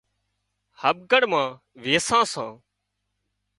هٻڪڻ 0.81 1.21
مان 1.31 1.47
ويسان 1.83 2.23
سان 2.33 2.49